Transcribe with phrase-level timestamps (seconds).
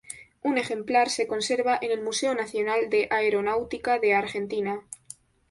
[0.41, 4.81] Un ejemplar se conserva en el Museo Nacional de Aeronáutica de Argentina.